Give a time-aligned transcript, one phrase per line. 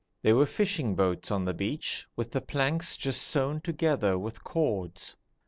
[0.23, 5.15] There were fishing boats on the beach, with the planks just sewn together with cords.